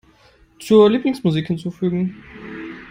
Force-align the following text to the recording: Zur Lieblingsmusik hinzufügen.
Zur 0.59 0.87
Lieblingsmusik 0.89 1.45
hinzufügen. 1.47 2.15